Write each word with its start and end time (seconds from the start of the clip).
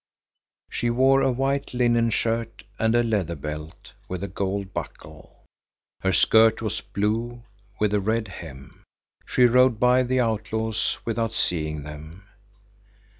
She 0.67 0.89
wore 0.89 1.21
a 1.21 1.31
white 1.31 1.75
linen 1.75 2.09
shirt 2.09 2.63
and 2.79 2.95
a 2.95 3.03
leather 3.03 3.35
belt 3.35 3.91
with 4.09 4.23
a 4.23 4.27
gold 4.27 4.73
buckle. 4.73 5.43
Her 5.99 6.11
skirt 6.11 6.59
was 6.59 6.81
blue 6.81 7.43
with 7.79 7.93
a 7.93 8.01
red 8.01 8.27
hem. 8.27 8.83
She 9.27 9.43
rowed 9.43 9.79
by 9.79 10.01
the 10.01 10.19
outlaws 10.19 10.97
without 11.05 11.33
seeing 11.33 11.83
them. 11.83 12.25